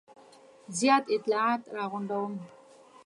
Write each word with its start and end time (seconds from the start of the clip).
زیات 0.77 1.05
اطلاعات 1.15 1.61
را 1.75 1.83
غونډوم. 1.91 2.33